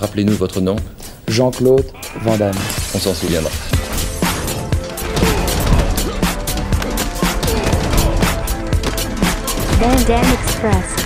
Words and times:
Rappelez-nous 0.00 0.34
votre 0.34 0.60
nom. 0.60 0.76
Jean-Claude 1.26 1.84
Van 2.22 2.36
Damme. 2.36 2.54
On 2.94 2.98
s'en 2.98 3.14
souviendra. 3.14 3.50
Van 9.80 9.96
Damme 10.06 10.32
Express. 10.42 10.98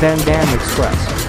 Van 0.00 0.16
Damme 0.26 0.54
Express. 0.54 1.20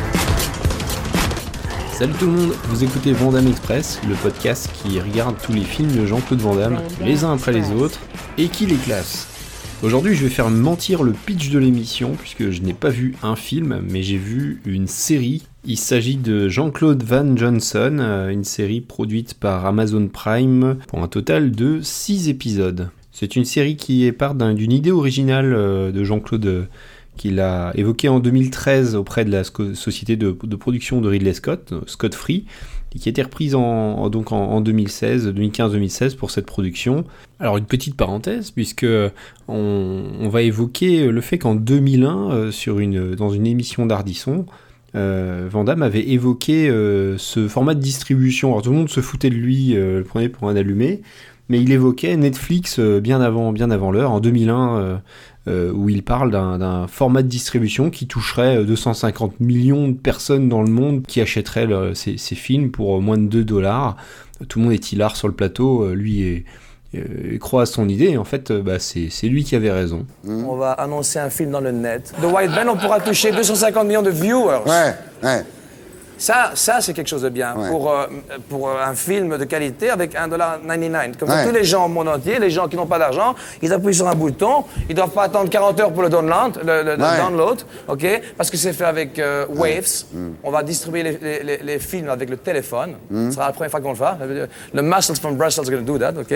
Salut 1.94 2.14
tout 2.14 2.26
le 2.26 2.32
monde, 2.32 2.54
vous 2.70 2.84
écoutez 2.84 3.14
Vandame 3.14 3.48
Express, 3.48 4.00
le 4.10 4.16
podcast 4.16 4.70
qui 4.74 5.00
regarde 5.00 5.36
tous 5.44 5.54
les 5.54 5.64
films 5.64 5.92
de 5.92 6.08
Jean-Claude 6.08 6.42
Van 6.42 6.56
Damme, 6.56 6.80
les 7.00 7.24
uns 7.24 7.34
après 7.34 7.52
les 7.52 7.70
autres, 7.72 8.00
et 8.40 8.48
qui 8.48 8.66
les 8.66 8.78
classe. 8.78 9.31
Aujourd'hui, 9.84 10.14
je 10.16 10.24
vais 10.24 10.30
faire 10.30 10.50
mentir 10.52 11.02
le 11.02 11.12
pitch 11.12 11.50
de 11.50 11.58
l'émission, 11.58 12.16
puisque 12.16 12.52
je 12.52 12.62
n'ai 12.62 12.74
pas 12.74 12.90
vu 12.90 13.16
un 13.24 13.36
film, 13.36 13.82
mais 13.90 14.04
j'ai 14.04 14.18
vu 14.18 14.62
une 14.66 14.88
série. 14.88 15.42
Il 15.66 15.78
s'agit 15.78 16.18
de 16.18 16.48
Jean-Claude 16.50 17.02
Van 17.04 17.36
Johnson, 17.36 17.98
euh, 18.00 18.30
une 18.30 18.44
série 18.44 18.82
produite 18.82 19.34
par 19.34 19.66
Amazon 19.66 20.08
Prime, 20.08 20.78
pour 20.88 21.02
un 21.02 21.08
total 21.08 21.52
de 21.52 21.80
6 21.82 22.30
épisodes. 22.30 22.90
C'est 23.12 23.36
une 23.36 23.46
série 23.46 23.76
qui 23.76 24.10
part 24.12 24.36
d'un- 24.36 24.54
d'une 24.54 24.72
idée 24.72 24.92
originale 24.92 25.52
euh, 25.54 25.92
de 25.92 26.04
Jean-Claude 26.04 26.46
euh, 26.46 26.64
qu'il 27.18 27.40
a 27.40 27.72
évoquée 27.76 28.08
en 28.08 28.20
2013 28.20 28.96
auprès 28.96 29.26
de 29.26 29.32
la 29.32 29.44
société 29.44 30.16
de, 30.16 30.36
de 30.44 30.56
production 30.56 31.02
de 31.02 31.10
Ridley 31.10 31.34
Scott, 31.34 31.74
Scott 31.88 32.14
Free, 32.16 32.46
qui 33.00 33.10
a 33.10 33.12
été 33.12 33.22
reprise 33.22 33.56
en, 33.56 34.10
donc 34.10 34.32
en, 34.32 34.38
en 34.38 34.62
2016, 34.62 35.34
2015-2016 35.34 36.16
pour 36.16 36.32
cette 36.32 36.46
production. 36.46 37.06
Alors 37.40 37.58
une 37.58 37.66
petite 37.66 37.96
parenthèse, 37.96 38.52
puisque 38.52 38.86
on, 39.48 40.30
va 40.30 40.42
évoquer 40.42 41.08
le 41.08 41.22
fait 41.22 41.38
qu'en 41.38 41.56
2001, 41.56 42.32
euh, 42.32 42.52
sur 42.52 42.76
dans 43.16 43.30
une 43.30 43.48
émission 43.48 43.86
d'Ardisson, 43.86 44.46
euh, 44.96 45.50
avait 45.82 46.10
évoqué 46.10 46.70
euh, 46.70 47.18
ce 47.18 47.48
format 47.48 47.76
de 47.76 47.80
distribution. 47.80 48.50
Alors 48.50 48.62
tout 48.62 48.72
le 48.72 48.78
monde 48.78 48.90
se 48.90 49.02
foutait 49.02 49.30
de 49.30 49.36
lui, 49.36 49.76
euh, 49.76 50.00
le 50.00 50.04
prenait 50.04 50.30
pour 50.30 50.50
un 50.50 50.56
allumé, 50.56 51.02
mais 51.52 51.62
il 51.62 51.72
évoquait 51.72 52.16
Netflix 52.18 52.80
euh, 52.80 53.00
bien 53.00 53.22
avant, 53.22 53.52
bien 53.52 53.70
avant 53.72 53.92
l'heure, 53.92 54.12
en 54.12 54.20
2001, 54.20 54.78
euh, 54.80 54.98
euh, 55.48 55.72
où 55.74 55.90
il 55.90 56.02
parle 56.02 56.32
d'un 56.32 56.88
format 56.88 57.22
de 57.24 57.28
distribution 57.28 57.90
qui 57.90 58.08
toucherait 58.08 58.58
euh, 58.58 58.64
250 58.64 59.40
millions 59.40 59.88
de 59.90 59.94
personnes 59.94 60.50
dans 60.50 60.62
le 60.64 60.72
monde 60.72 61.04
qui 61.06 61.20
achèteraient 61.22 61.66
le- 61.68 61.94
ces, 61.94 62.18
ces 62.18 62.36
films 62.36 62.72
pour 62.72 63.02
moins 63.02 63.18
de 63.18 63.26
2 63.28 63.44
dollars. 63.44 63.98
Tout 64.48 64.60
le 64.60 64.66
monde 64.66 64.74
est 64.74 64.92
hilar 64.92 65.16
sur 65.16 65.28
le 65.28 65.34
plateau, 65.36 65.94
lui 65.94 66.24
est, 66.24 66.46
euh, 66.96 67.38
croit 67.40 67.64
à 67.64 67.66
son 67.66 67.88
idée, 67.90 68.10
et 68.12 68.18
en 68.18 68.24
fait, 68.24 68.52
bah, 68.52 68.80
c'est 68.80 69.10
c'est 69.10 69.28
lui 69.28 69.44
qui 69.44 69.56
avait 69.56 69.72
raison. 69.72 70.06
On 70.28 70.56
va 70.56 70.72
annoncer 70.72 71.20
un 71.20 71.30
film 71.30 71.52
dans 71.52 71.62
le 71.62 71.72
net. 71.72 72.14
The 72.22 72.26
White 72.26 72.52
Band, 72.52 72.72
on 72.74 72.78
pourra 72.78 73.00
toucher 73.02 73.32
250 73.32 73.88
millions 73.88 74.02
de 74.02 74.10
viewers. 74.10 74.60
Ouais, 74.66 74.94
ouais. 75.24 75.44
Ça, 76.22 76.52
ça 76.54 76.82
c'est 76.82 76.94
quelque 76.94 77.08
chose 77.10 77.24
de 77.24 77.30
bien 77.30 77.56
Ouais. 77.56 77.68
pour, 77.70 77.90
euh, 77.92 78.06
pour 78.48 78.70
euh, 78.70 78.74
un 78.86 78.94
film 78.94 79.38
de 79.38 79.44
qualité 79.46 79.90
avec 79.90 80.14
1,99$. 80.16 81.18
Comme 81.18 81.30
Ouais. 81.30 81.46
tous 81.48 81.52
les 81.52 81.64
gens 81.64 81.86
au 81.86 81.88
monde 81.88 82.08
entier, 82.10 82.38
les 82.38 82.52
gens 82.52 82.68
qui 82.68 82.76
n'ont 82.76 82.86
pas 82.86 83.00
d'argent, 83.00 83.34
ils 83.62 83.74
appuient 83.74 83.96
sur 83.96 84.08
un 84.08 84.14
bouton. 84.14 84.64
Ils 84.88 84.92
ne 84.92 84.98
doivent 84.98 85.10
pas 85.10 85.24
attendre 85.24 85.50
40 85.50 85.80
heures 85.80 85.92
pour 85.92 86.04
le 86.04 86.10
download, 86.10 86.60
le, 86.64 86.84
le- 86.84 86.96
le 86.96 87.04
Ouais. 87.04 87.18
download 87.18 87.62
ok? 87.88 88.22
Parce 88.38 88.52
que 88.52 88.58
c'est 88.58 88.74
fait 88.74 88.86
avec 88.86 89.18
euh, 89.18 89.46
Waves. 89.50 90.06
On 90.44 90.52
va 90.52 90.62
distribuer 90.62 91.02
les, 91.04 91.18
les- 91.18 91.44
les- 91.44 91.58
les 91.64 91.80
films 91.80 92.10
avec 92.10 92.30
le 92.30 92.38
téléphone. 92.38 92.96
Ce 93.12 93.32
sera 93.32 93.48
la 93.48 93.54
première 93.54 93.72
fois 93.72 93.82
qu'on 93.82 93.90
le 93.90 93.96
fera. 93.96 94.16
Le 94.74 94.82
Muscles 94.84 95.16
from 95.20 95.36
Brussels 95.36 95.66
is 95.66 95.70
going 95.72 95.84
to 95.84 95.92
do 95.94 95.98
that, 95.98 96.14
OK? 96.20 96.34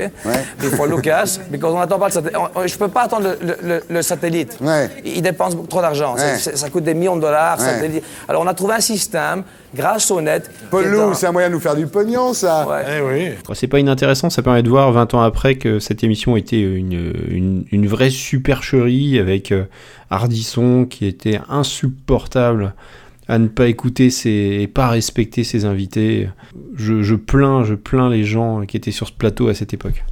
Before 0.59 0.87
Lucas, 0.87 1.37
because 1.51 1.73
on 1.73 1.79
n'attend 1.79 1.99
pas 1.99 2.07
le 2.07 2.11
satellite. 2.13 2.37
On- 2.55 2.65
Je 2.67 2.73
ne 2.73 2.79
peux 2.79 2.87
pas 2.87 3.03
attendre 3.03 3.27
le, 3.29 3.37
le- 3.47 3.57
le- 3.61 3.83
le 3.87 4.01
satellite. 4.01 4.57
Il 5.03 5.21
dépense 5.21 5.55
trop 5.69 5.81
d'argent. 5.81 6.15
Ça 6.17 6.69
coûte 6.71 6.83
des 6.85 6.95
millions 6.95 7.17
de 7.17 7.21
dollars. 7.21 7.59
Satellite. 7.59 8.03
Alors, 8.27 8.41
on 8.41 8.47
a 8.47 8.53
trouvé 8.55 8.73
un 8.73 8.79
système, 8.81 9.43
grâce 9.75 10.09
au 10.11 10.21
net. 10.21 10.49
Paul 10.71 10.83
qui 10.83 10.87
est 10.87 10.91
Lou, 10.91 10.97
dans- 10.97 11.13
c'est 11.13 11.27
un 11.27 11.31
moyen 11.31 11.49
de 11.49 11.53
nous 11.53 11.59
faire 11.59 11.75
du 11.75 11.85
pognon, 11.87 12.33
ça. 12.33 12.67
Ouais. 12.67 13.37
Bon, 13.47 13.53
C'est 13.53 13.67
pas 13.67 13.79
inintéressant, 13.79 14.29
ça 14.29 14.41
permet 14.41 14.63
de 14.63 14.69
voir 14.69 14.91
20 14.91 15.13
ans 15.13 15.21
après 15.21 15.55
que 15.55 15.79
cette 15.79 16.03
émission 16.03 16.35
était 16.37 16.61
une, 16.61 17.13
une, 17.29 17.65
une 17.71 17.87
vraie 17.87 18.09
supercherie 18.09 19.19
avec 19.19 19.51
euh, 19.51 19.65
Ardisson 20.09 20.85
qui 20.89 21.05
était 21.05 21.39
insupportable 21.49 22.73
à 23.27 23.39
ne 23.39 23.47
pas 23.47 23.67
écouter 23.67 24.09
ses, 24.11 24.59
et 24.61 24.67
pas 24.67 24.87
respecter 24.87 25.43
ses 25.43 25.65
invités. 25.65 26.29
Je, 26.75 27.01
je 27.01 27.15
plains, 27.15 27.63
je 27.63 27.73
plains 27.73 28.09
les 28.09 28.23
gens 28.23 28.65
qui 28.65 28.77
étaient 28.77 28.91
sur 28.91 29.07
ce 29.07 29.13
plateau 29.13 29.47
à 29.47 29.53
cette 29.55 29.73
époque. 29.73 30.03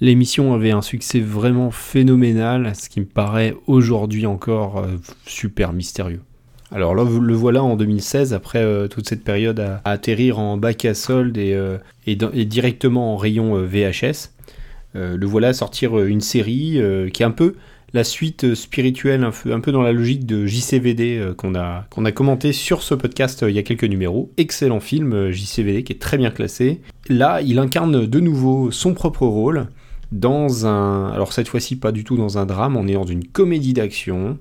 L'émission 0.00 0.52
avait 0.54 0.70
un 0.72 0.82
succès 0.82 1.20
vraiment 1.20 1.70
phénoménal, 1.70 2.72
ce 2.74 2.88
qui 2.88 3.00
me 3.00 3.04
paraît 3.06 3.54
aujourd'hui 3.66 4.26
encore 4.26 4.78
euh, 4.78 4.86
super 5.26 5.72
mystérieux. 5.72 6.20
Alors 6.74 6.94
là, 6.94 7.04
le 7.04 7.34
voilà 7.34 7.62
en 7.62 7.76
2016, 7.76 8.32
après 8.32 8.60
euh, 8.60 8.88
toute 8.88 9.06
cette 9.06 9.24
période 9.24 9.60
à, 9.60 9.82
à 9.84 9.90
atterrir 9.90 10.38
en 10.38 10.56
bac 10.56 10.84
à 10.86 10.94
solde 10.94 11.36
et, 11.36 11.52
euh, 11.52 11.76
et, 12.06 12.16
directement 12.46 13.12
en 13.12 13.16
rayon 13.16 13.56
euh, 13.56 13.66
VHS. 13.66 14.30
Le 14.94 15.26
voilà 15.26 15.52
sortir 15.52 15.98
euh, 15.98 16.06
une 16.06 16.20
série 16.20 16.80
qui 17.12 17.22
est 17.22 17.26
un 17.26 17.30
peu 17.30 17.56
la 17.94 18.04
suite 18.04 18.54
spirituelle, 18.54 19.22
un 19.22 19.30
peu, 19.30 19.52
un 19.52 19.60
peu 19.60 19.70
dans 19.70 19.82
la 19.82 19.92
logique 19.92 20.24
de 20.24 20.46
JCVD 20.46 21.34
qu'on 21.36 21.54
a, 21.54 21.84
qu'on 21.90 22.06
a 22.06 22.12
commenté 22.12 22.52
sur 22.52 22.82
ce 22.82 22.94
podcast 22.94 23.44
il 23.46 23.54
y 23.54 23.58
a 23.58 23.62
quelques 23.62 23.84
numéros. 23.84 24.32
Excellent 24.38 24.80
film, 24.80 25.30
JCVD, 25.30 25.84
qui 25.84 25.92
est 25.92 26.00
très 26.00 26.16
bien 26.16 26.30
classé. 26.30 26.80
Là, 27.10 27.42
il 27.42 27.58
incarne 27.58 28.06
de 28.06 28.20
nouveau 28.20 28.70
son 28.70 28.94
propre 28.94 29.26
rôle 29.26 29.66
dans 30.10 30.66
un... 30.66 31.10
Alors 31.10 31.34
cette 31.34 31.48
fois-ci, 31.48 31.76
pas 31.76 31.92
du 31.92 32.02
tout 32.02 32.16
dans 32.16 32.38
un 32.38 32.46
drame, 32.46 32.76
on 32.76 32.88
est 32.88 32.94
dans 32.94 33.04
une 33.04 33.24
comédie 33.24 33.74
d'action. 33.74 34.38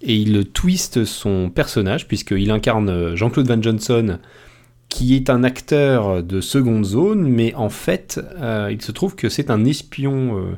Et 0.00 0.16
il 0.16 0.48
twiste 0.50 1.04
son 1.04 1.50
personnage, 1.50 2.06
puisqu'il 2.06 2.50
incarne 2.50 3.16
Jean-Claude 3.16 3.48
Van 3.48 3.60
Johnson, 3.60 4.18
qui 4.88 5.14
est 5.14 5.30
un 5.30 5.44
acteur 5.44 6.22
de 6.22 6.40
seconde 6.40 6.84
zone, 6.84 7.28
mais 7.28 7.54
en 7.54 7.68
fait, 7.68 8.20
euh, 8.40 8.68
il 8.72 8.80
se 8.82 8.92
trouve 8.92 9.14
que 9.14 9.28
c'est 9.28 9.50
un 9.50 9.64
espion 9.64 10.38
euh, 10.38 10.56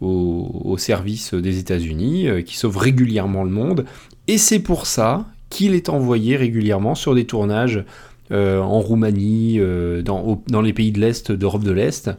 au, 0.00 0.76
service 0.78 1.34
des 1.34 1.58
États-Unis, 1.58 2.28
euh, 2.28 2.42
qui 2.42 2.56
sauve 2.56 2.76
régulièrement 2.76 3.44
le 3.44 3.50
monde. 3.50 3.84
Et 4.26 4.38
c'est 4.38 4.58
pour 4.58 4.86
ça 4.86 5.26
qu'il 5.48 5.74
est 5.74 5.88
envoyé 5.88 6.36
régulièrement 6.36 6.94
sur 6.94 7.14
des 7.14 7.24
tournages 7.24 7.84
en 8.30 8.80
Roumanie, 8.80 9.58
dans, 10.04 10.60
les 10.62 10.74
pays 10.74 10.92
de 10.92 11.00
l'Est, 11.00 11.32
d'Europe 11.32 11.64
de 11.64 11.72
l'Est, 11.72 12.10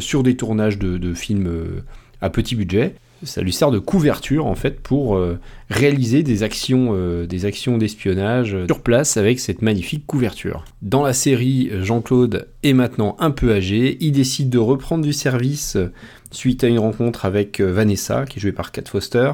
sur 0.00 0.24
des 0.24 0.34
tournages 0.34 0.76
de, 0.76 1.14
films 1.14 1.84
à 2.20 2.30
petit 2.30 2.56
budget. 2.56 2.96
Ça 3.22 3.42
lui 3.42 3.52
sert 3.52 3.70
de 3.70 3.78
couverture 3.78 4.46
en 4.46 4.54
fait 4.54 4.80
pour 4.80 5.16
euh, 5.16 5.38
réaliser 5.68 6.22
des 6.22 6.42
actions, 6.42 6.90
euh, 6.92 7.26
des 7.26 7.44
actions 7.44 7.76
d'espionnage 7.76 8.54
euh, 8.54 8.66
sur 8.66 8.80
place 8.80 9.16
avec 9.16 9.40
cette 9.40 9.60
magnifique 9.60 10.06
couverture. 10.06 10.64
Dans 10.80 11.02
la 11.02 11.12
série, 11.12 11.70
Jean-Claude 11.80 12.48
est 12.62 12.72
maintenant 12.72 13.16
un 13.18 13.30
peu 13.30 13.52
âgé. 13.52 13.98
Il 14.00 14.12
décide 14.12 14.48
de 14.48 14.58
reprendre 14.58 15.04
du 15.04 15.12
service 15.12 15.76
suite 16.30 16.64
à 16.64 16.68
une 16.68 16.78
rencontre 16.78 17.26
avec 17.26 17.60
Vanessa, 17.60 18.24
qui 18.24 18.38
est 18.38 18.42
jouée 18.42 18.52
par 18.52 18.72
Kat 18.72 18.84
Foster, 18.86 19.32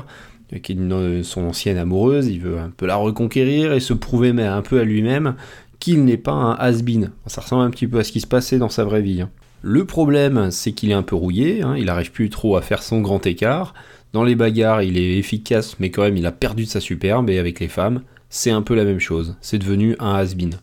qui 0.63 0.73
est 0.73 1.23
son 1.23 1.45
ancienne 1.45 1.79
amoureuse. 1.79 2.27
Il 2.27 2.41
veut 2.41 2.59
un 2.59 2.71
peu 2.77 2.87
la 2.87 2.97
reconquérir 2.97 3.73
et 3.73 3.81
se 3.81 3.93
prouver 3.93 4.31
un 4.31 4.63
peu 4.63 4.81
à 4.81 4.85
lui-même 4.85 5.35
qu'il 5.79 6.05
n'est 6.05 6.17
pas 6.17 6.33
un 6.33 6.55
has-been. 6.55 7.11
Ça 7.27 7.41
ressemble 7.41 7.63
un 7.63 7.71
petit 7.71 7.87
peu 7.87 7.99
à 7.99 8.05
ce 8.05 8.13
qui 8.13 8.21
se 8.21 8.27
passait 8.27 8.59
dans 8.59 8.69
sa 8.69 8.85
vraie 8.85 9.03
vie. 9.03 9.21
hein. 9.21 9.31
Le 9.63 9.85
problème, 9.85 10.51
c'est 10.51 10.73
qu'il 10.73 10.91
est 10.91 10.95
un 10.95 11.03
peu 11.03 11.17
rouillé, 11.17 11.63
hein, 11.63 11.75
il 11.77 11.87
n'arrive 11.87 12.13
plus 12.13 12.31
trop 12.31 12.57
à 12.57 12.63
faire 12.63 12.83
son 12.83 13.01
grand 13.01 13.25
écart. 13.27 13.75
Dans 14.13 14.23
les 14.23 14.35
bagarres, 14.37 14.83
il 14.83 14.97
est 14.97 15.19
efficace, 15.19 15.77
mais 15.81 15.91
quand 15.91 16.03
même, 16.03 16.17
il 16.17 16.27
a 16.27 16.33
perdu 16.33 16.65
de 16.65 16.69
sa 16.69 16.81
superbe, 16.81 17.31
et 17.31 17.39
avec 17.39 17.59
les 17.61 17.69
femmes, 17.69 18.03
c'est 18.31 18.51
un 18.51 18.63
peu 18.63 18.75
la 18.75 18.85
même 18.85 19.01
chose. 19.01 19.37
C'est 19.41 19.59
devenu 19.59 19.97
un 19.99 20.15
has-been. 20.15 20.55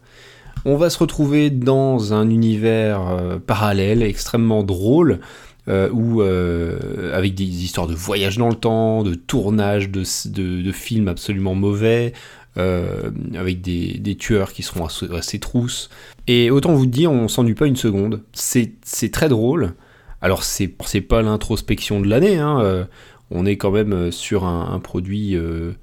On 0.65 0.77
va 0.77 0.89
se 0.89 0.97
retrouver 0.99 1.49
dans 1.49 2.13
un 2.13 2.29
univers 2.29 3.01
euh, 3.09 3.37
parallèle, 3.37 4.01
extrêmement 4.01 4.63
drôle, 4.63 5.19
euh, 5.67 5.89
où, 5.91 6.21
euh, 6.21 7.13
avec 7.13 7.35
des 7.35 7.43
histoires 7.43 7.87
de 7.87 7.95
voyage 7.95 8.37
dans 8.37 8.49
le 8.49 8.55
temps, 8.55 9.03
de 9.03 9.13
tournage 9.13 9.89
de, 9.89 10.03
de- 10.29 10.61
de 10.61 10.71
films 10.71 11.07
absolument 11.09 11.55
mauvais, 11.55 12.13
euh, 12.59 13.09
avec 13.35 13.61
des, 13.61 14.15
tueurs 14.15 14.53
qui 14.53 14.61
seront 14.61 14.85
assez, 14.85 15.07
assez 15.11 15.39
trousses. 15.39 15.89
Et 16.27 16.51
autant 16.51 16.73
vous 16.73 16.85
dire, 16.85 17.11
on 17.11 17.27
s'ennuie 17.27 17.55
pas 17.55 17.65
une 17.65 17.75
seconde. 17.75 18.21
C'est 18.33 19.11
très 19.11 19.27
drôle. 19.27 19.73
Alors 20.21 20.43
c'est 20.43 21.01
pas 21.01 21.21
l'introspection 21.21 21.99
de 21.99 22.07
l'année, 22.07 22.37
hein, 22.37 22.61
euh, 22.61 22.85
on 23.29 23.45
est 23.45 23.57
quand 23.57 23.71
même 23.71 24.09
sur 24.09 24.45
un, 24.45 24.79
produit 24.79 25.35
euh, 25.35 25.73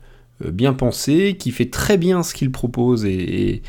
bien 0.43 0.73
pensé, 0.73 1.37
qui 1.39 1.51
fait 1.51 1.69
très 1.69 1.99
bien 1.99 2.23
ce 2.23 2.33
qu'il 2.33 2.51
propose 2.51 3.05
et, 3.05 3.61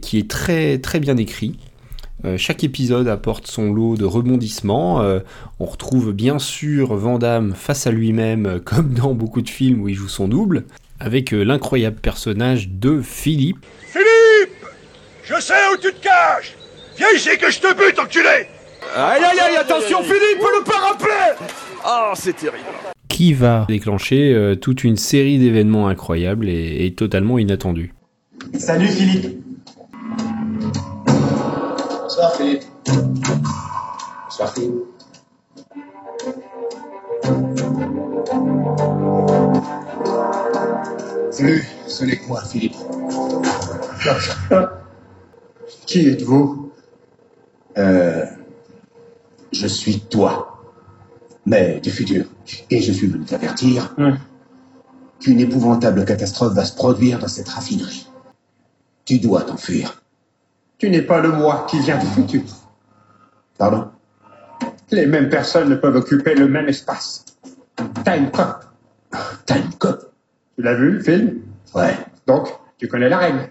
qui 0.00 0.18
est 0.18 0.30
très 0.30 0.78
très 0.78 1.00
bien 1.00 1.16
écrit. 1.16 1.58
Chaque 2.38 2.64
épisode 2.64 3.08
apporte 3.08 3.46
son 3.46 3.72
lot 3.72 3.96
de 3.96 4.04
rebondissements. 4.04 5.02
On 5.60 5.64
retrouve 5.64 6.12
bien 6.12 6.38
sûr 6.38 6.96
Vandamme 6.96 7.52
face 7.54 7.86
à 7.86 7.90
lui-même, 7.90 8.60
comme 8.64 8.94
dans 8.94 9.14
beaucoup 9.14 9.42
de 9.42 9.50
films 9.50 9.82
où 9.82 9.88
il 9.88 9.94
joue 9.94 10.08
son 10.08 10.26
double, 10.26 10.64
avec 11.00 11.32
euh, 11.32 11.42
l'incroyable 11.42 12.00
personnage 12.00 12.68
de 12.68 13.00
Philippe. 13.00 13.64
Philippe 13.86 14.64
Je 15.24 15.40
sais 15.40 15.54
où 15.72 15.76
tu 15.76 15.92
te 15.92 16.02
caches 16.02 16.54
Viens 16.96 17.10
ici 17.14 17.30
que 17.38 17.50
je 17.50 17.60
te 17.60 17.74
bute, 17.74 17.98
enculé 17.98 18.48
Aïe 18.94 19.22
aïe 19.22 19.40
aïe, 19.40 19.56
attention 19.56 20.02
Philippe, 20.02 20.40
le 20.40 20.64
parapet 20.64 21.44
Oh, 21.86 22.12
c'est 22.14 22.34
terrible 22.36 22.64
qui 23.16 23.32
va 23.32 23.64
déclencher 23.66 24.34
euh, 24.34 24.56
toute 24.56 24.84
une 24.84 24.98
série 24.98 25.38
d'événements 25.38 25.88
incroyables 25.88 26.50
et, 26.50 26.84
et 26.84 26.92
totalement 26.94 27.38
inattendus. 27.38 27.94
Salut 28.58 28.88
Philippe. 28.88 29.40
Bonsoir 32.02 32.36
Philippe. 32.36 32.64
Bonsoir 34.24 34.52
Philippe. 34.52 34.95
Salut, 41.36 41.62
ce 41.86 42.02
n'est 42.06 42.16
que 42.16 42.26
moi, 42.28 42.42
Philippe. 42.42 42.76
Qui 45.84 46.08
êtes-vous 46.08 46.72
Euh, 47.76 48.24
je 49.52 49.66
suis 49.66 50.00
toi, 50.00 50.64
mais 51.44 51.78
du 51.80 51.90
futur. 51.90 52.24
Et 52.70 52.80
je 52.80 52.90
suis 52.90 53.06
venu 53.06 53.26
t'avertir 53.26 53.94
qu'une 55.20 55.40
épouvantable 55.40 56.06
catastrophe 56.06 56.54
va 56.54 56.64
se 56.64 56.74
produire 56.74 57.18
dans 57.18 57.28
cette 57.28 57.50
raffinerie. 57.50 58.08
Tu 59.04 59.18
dois 59.18 59.42
t'enfuir. 59.42 60.02
Tu 60.78 60.88
n'es 60.88 61.02
pas 61.02 61.20
le 61.20 61.32
moi 61.32 61.66
qui 61.68 61.80
vient 61.80 61.98
du 61.98 62.06
futur. 62.06 62.44
Pardon 63.58 63.88
Les 64.90 65.04
mêmes 65.04 65.28
personnes 65.28 65.68
ne 65.68 65.76
peuvent 65.76 65.96
occuper 65.96 66.34
le 66.34 66.48
même 66.48 66.68
espace. 66.68 67.26
Time 68.06 68.30
Cop. 68.30 68.64
Time 69.44 69.70
Cop 69.78 70.05
Tu 70.56 70.62
l'as 70.62 70.74
vu, 70.74 70.92
le 70.92 71.00
film? 71.00 71.40
Ouais. 71.74 71.94
Donc, 72.26 72.48
tu 72.78 72.88
connais 72.88 73.08
la 73.08 73.18
règle. 73.18 73.50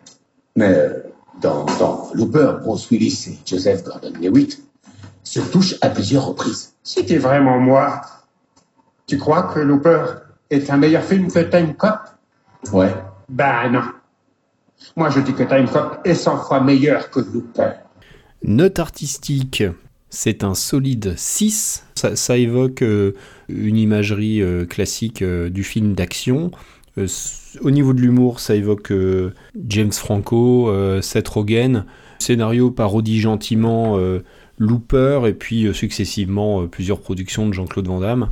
Mais 0.55 0.73
euh, 0.73 1.03
dans, 1.41 1.65
dans 1.79 2.09
Looper, 2.13 2.53
Bruce 2.61 2.89
Willis 2.89 3.27
et 3.29 3.37
Joseph 3.45 3.83
Gordon-Levitt 3.83 4.61
se 5.23 5.39
touchent 5.39 5.75
à 5.81 5.89
plusieurs 5.89 6.27
reprises. 6.27 6.73
Si 6.83 7.05
t'es 7.05 7.17
vraiment 7.17 7.59
moi, 7.59 8.01
tu 9.07 9.17
crois 9.17 9.43
que 9.43 9.59
Looper 9.59 10.05
est 10.49 10.69
un 10.69 10.77
meilleur 10.77 11.03
film 11.03 11.31
que 11.31 11.39
Time 11.39 11.75
Cop? 11.75 11.99
Ouais. 12.71 12.93
Ben 13.29 13.69
non. 13.71 13.83
Moi, 14.95 15.09
je 15.09 15.19
dis 15.19 15.33
que 15.33 15.43
Time 15.43 15.67
Cop 15.67 15.99
est 16.05 16.15
100 16.15 16.37
fois 16.39 16.61
meilleur 16.61 17.09
que 17.09 17.19
Looper. 17.19 17.71
Note 18.43 18.79
artistique, 18.79 19.63
c'est 20.09 20.43
un 20.43 20.53
solide 20.53 21.15
6. 21.17 21.83
Ça, 21.95 22.15
ça 22.15 22.37
évoque 22.37 22.81
euh, 22.81 23.13
une 23.49 23.77
imagerie 23.77 24.41
euh, 24.41 24.65
classique 24.65 25.21
euh, 25.21 25.49
du 25.49 25.63
film 25.63 25.93
d'action. 25.93 26.51
Euh, 26.97 27.07
au 27.61 27.71
niveau 27.71 27.93
de 27.93 28.01
l'humour, 28.01 28.39
ça 28.39 28.55
évoque 28.55 28.91
euh, 28.91 29.33
James 29.67 29.91
Franco, 29.91 30.69
euh, 30.69 31.01
Seth 31.01 31.27
Rogen. 31.27 31.85
Scénario 32.19 32.71
parodie 32.71 33.19
gentiment 33.19 33.99
Looper 34.57 35.23
et 35.27 35.33
puis 35.33 35.67
successivement 35.73 36.65
plusieurs 36.65 37.01
productions 37.01 37.45
de 37.45 37.53
Jean-Claude 37.53 37.87
Van 37.87 37.99
Damme. 37.99 38.29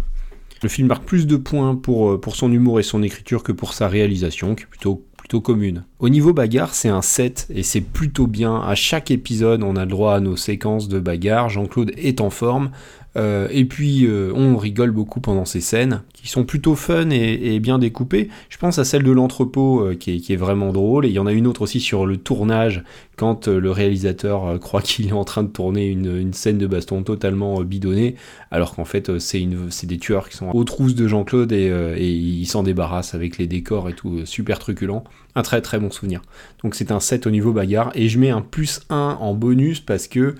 Le 0.63 0.69
film 0.69 0.87
marque 0.87 1.03
plus 1.03 1.27
de 1.27 1.35
points 1.35 1.75
pour, 1.75 2.19
pour 2.21 2.37
son 2.37 2.49
humour 2.53 2.79
et 2.79 2.83
son 2.83 3.03
écriture 3.03 3.43
que 3.43 3.51
pour 3.51 3.73
sa 3.73 3.89
réalisation, 3.89 4.55
qui 4.55 4.63
est 4.63 4.67
plutôt, 4.67 5.05
plutôt 5.17 5.41
commune. 5.41 5.83
Au 5.99 6.07
niveau 6.07 6.31
bagarre, 6.31 6.73
c'est 6.73 6.87
un 6.87 7.01
7 7.01 7.47
et 7.53 7.61
c'est 7.61 7.81
plutôt 7.81 8.25
bien. 8.25 8.61
À 8.61 8.73
chaque 8.73 9.11
épisode, 9.11 9.63
on 9.63 9.75
a 9.75 9.81
le 9.81 9.91
droit 9.91 10.15
à 10.15 10.21
nos 10.21 10.37
séquences 10.37 10.87
de 10.87 11.01
bagarre. 11.01 11.49
Jean-Claude 11.49 11.91
est 11.97 12.21
en 12.21 12.29
forme. 12.29 12.71
Euh, 13.15 13.47
et 13.51 13.65
puis, 13.65 14.05
euh, 14.05 14.31
on 14.35 14.57
rigole 14.57 14.91
beaucoup 14.91 15.19
pendant 15.19 15.45
ces 15.45 15.61
scènes, 15.61 16.01
qui 16.13 16.27
sont 16.27 16.45
plutôt 16.45 16.75
fun 16.75 17.09
et, 17.11 17.59
bien 17.59 17.77
découpées. 17.79 18.29
Je 18.49 18.57
pense 18.57 18.79
à 18.79 18.85
celle 18.85 19.03
de 19.03 19.11
l'entrepôt, 19.11 19.81
euh, 19.81 19.95
qui, 19.95 20.11
est, 20.11 20.35
vraiment 20.35 20.73
drôle. 20.73 21.05
Et 21.05 21.09
il 21.09 21.13
y 21.13 21.19
en 21.19 21.27
a 21.27 21.33
une 21.33 21.47
autre 21.47 21.61
aussi 21.61 21.79
sur 21.79 22.05
le 22.05 22.17
tournage, 22.17 22.83
quand 23.15 23.47
le 23.47 23.71
réalisateur 23.71 24.59
croit 24.59 24.81
qu'il 24.83 25.07
est 25.07 25.13
en 25.13 25.23
train 25.23 25.43
de 25.43 25.49
tourner 25.49 25.87
une, 25.87 26.33
scène 26.33 26.57
de 26.57 26.67
baston 26.67 27.03
totalement 27.03 27.61
bidonnée, 27.61 28.15
alors 28.49 28.75
qu'en 28.75 28.85
fait, 28.85 29.19
c'est 29.19 29.45
des 29.83 29.97
tueurs 29.97 30.29
qui 30.29 30.37
sont 30.37 30.49
aux 30.51 30.63
trousses 30.63 30.95
de 30.95 31.07
Jean-Claude 31.07 31.51
et, 31.51 31.67
et 31.97 32.09
ils 32.09 32.47
s'en 32.47 32.63
débarrassent 32.63 33.13
avec 33.13 33.37
les 33.37 33.45
décors 33.45 33.89
et 33.89 33.93
tout, 33.93 34.25
super 34.25 34.57
truculent. 34.57 35.03
Un 35.35 35.41
très 35.41 35.61
très 35.61 35.79
bon 35.79 35.89
souvenir. 35.89 36.21
Donc 36.63 36.75
c'est 36.75 36.91
un 36.91 36.99
7 36.99 37.25
au 37.25 37.31
niveau 37.31 37.53
bagarre. 37.53 37.91
Et 37.95 38.07
je 38.07 38.19
mets 38.19 38.29
un 38.29 38.41
plus 38.41 38.81
1 38.89 39.17
en 39.19 39.33
bonus 39.33 39.79
parce 39.79 40.07
que 40.07 40.35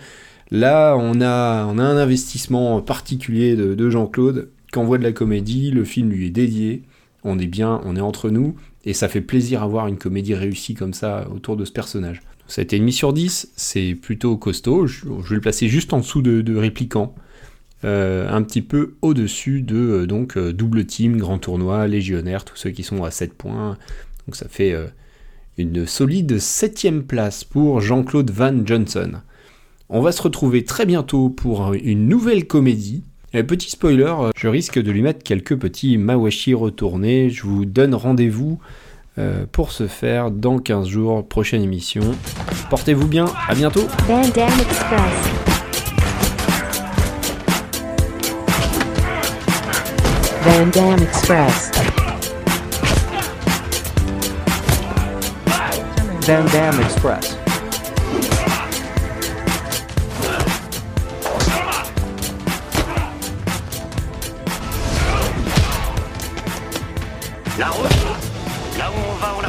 là, 0.54 0.96
on 0.98 1.20
a, 1.20 1.66
on 1.66 1.80
un 1.80 1.98
investissement 1.98 2.82
particulier 2.82 3.58
de, 3.58 3.76
de 3.76 3.90
Jean-Claude. 3.90 4.50
Quand 4.72 4.82
on 4.82 4.86
voit 4.86 4.98
de 4.98 5.04
la 5.04 5.12
comédie, 5.12 5.72
le 5.72 5.84
film 5.84 6.10
lui 6.10 6.28
est 6.28 6.32
dédié. 6.32 6.84
On 7.26 7.38
est 7.38 7.48
bien, 7.48 7.82
on 7.84 7.96
est 7.96 8.02
entre 8.02 8.30
nous. 8.30 8.56
Et 8.86 8.94
ça 8.94 9.08
fait 9.08 9.22
plaisir 9.22 9.64
à 9.64 9.68
voir 9.68 9.88
une 9.88 9.98
comédie 9.98 10.36
réussie 10.36 10.74
comme 10.74 10.94
ça 10.94 11.28
autour 11.34 11.58
de 11.58 11.66
ce 11.66 11.72
personnage. 11.72 12.22
Ça 12.48 12.62
a 12.62 12.64
été 12.64 12.78
une 12.78 12.92
sur 12.92 13.14
10, 13.14 13.54
c'est 13.56 13.96
plutôt 13.96 14.36
costaud. 14.38 14.86
Je, 14.86 15.06
vais 15.06 15.36
le 15.36 15.42
placer 15.42 15.70
juste 15.70 15.94
en 15.94 16.00
dessous 16.00 16.22
de, 16.22 16.56
Répliquant. 16.56 17.16
Euh, 17.86 18.30
un 18.30 18.42
petit 18.44 18.62
peu 18.62 18.96
au-dessus 19.02 19.62
de 19.62 19.76
euh, 19.76 20.06
donc 20.06 20.38
euh, 20.38 20.54
double 20.54 20.86
team, 20.86 21.18
grand 21.18 21.38
tournoi, 21.38 21.86
légionnaire, 21.86 22.46
tous 22.46 22.56
ceux 22.56 22.70
qui 22.70 22.82
sont 22.82 23.04
à 23.04 23.12
7 23.12 23.34
points. 23.34 23.78
Donc 24.26 24.38
ça 24.38 24.48
fait 24.48 24.74
une 25.58 25.86
solide 25.86 26.38
7ème 26.38 27.02
place 27.02 27.44
pour 27.44 27.82
Jean-Claude 27.82 28.32
Van 28.32 28.66
Johnson. 28.66 29.22
On 29.90 30.02
va 30.02 30.12
se 30.12 30.22
retrouver 30.22 30.64
très 30.64 30.86
bientôt 30.86 31.30
pour 31.30 31.74
une 31.74 32.08
nouvelle 32.08 32.48
comédie. 32.48 33.04
Et 33.34 33.44
petit 33.44 33.70
spoiler, 33.70 34.14
euh, 34.20 34.30
je 34.36 34.48
risque 34.48 34.82
de 34.82 34.92
lui 34.92 35.02
mettre 35.02 35.24
quelques 35.24 35.58
petits 35.58 35.98
mawashi 35.98 36.54
retournés. 36.54 37.30
Je 37.30 37.44
vous 37.44 37.66
donne 37.66 37.96
rendez-vous 37.96 38.60
euh, 39.18 39.46
pour 39.52 39.72
ce 39.72 39.88
faire 39.88 40.32
dans 40.32 40.60
15 40.60 40.88
jours, 40.88 41.28
prochaine 41.28 41.62
émission. 41.62 42.04
Portez-vous 42.70 43.08
bien, 43.08 43.26
à 43.48 43.56
bientôt. 43.56 43.88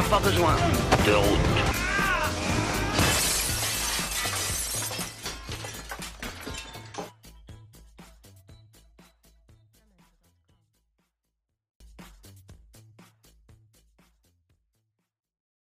Pas 0.09 0.19
besoin 0.19 0.55
de 1.05 1.13
route. 1.13 1.84